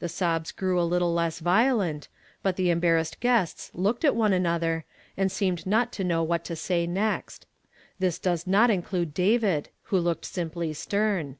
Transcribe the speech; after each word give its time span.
The 0.00 0.08
sobs 0.10 0.52
grew 0.52 0.78
a 0.78 0.84
little 0.84 1.14
less 1.14 1.38
violent; 1.40 2.08
hut 2.44 2.56
the 2.56 2.68
embarrassed 2.68 3.20
guests 3.20 3.70
looked 3.72 4.04
at 4.04 4.14
one 4.14 4.34
another, 4.34 4.84
and 5.16 5.32
seemed 5.32 5.64
not 5.66 5.92
to 5.92 6.04
know 6.04 6.22
what 6.22 6.44
to 6.44 6.54
say 6.54 6.86
next. 6.86 7.46
This 7.98 8.18
does 8.18 8.46
not 8.46 8.68
include 8.68 9.14
David, 9.14 9.70
who 9.84 9.98
looked 9.98 10.26
simply 10.26 10.74
stern. 10.74 11.38